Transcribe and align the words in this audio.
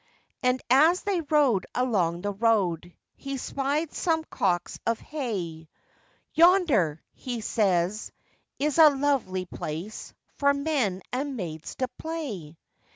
And 0.41 0.59
as 0.71 1.03
they 1.03 1.21
rode 1.21 1.67
along 1.75 2.21
the 2.21 2.33
road, 2.33 2.91
He 3.15 3.37
spied 3.37 3.93
some 3.93 4.23
cocks 4.23 4.79
of 4.83 4.99
hay; 4.99 5.69
'Yonder,' 6.33 7.03
he 7.13 7.39
says, 7.41 8.11
'is 8.57 8.79
a 8.79 8.89
lovely 8.89 9.45
place 9.45 10.15
For 10.37 10.55
men 10.55 11.03
and 11.13 11.37
maids 11.37 11.75
to 11.75 11.87
play! 11.99 12.57